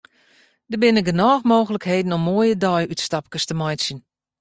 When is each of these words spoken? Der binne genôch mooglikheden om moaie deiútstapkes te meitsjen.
Der 0.69 0.79
binne 0.81 1.03
genôch 1.09 1.43
mooglikheden 1.51 2.15
om 2.17 2.25
moaie 2.27 2.59
deiútstapkes 2.63 3.43
te 3.47 3.53
meitsjen. 3.61 3.99